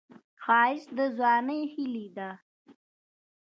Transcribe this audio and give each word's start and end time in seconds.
ښایست 0.43 0.89
د 0.97 0.99
ځوانۍ 1.17 1.61
هیلې 1.73 2.07
ده 2.17 2.29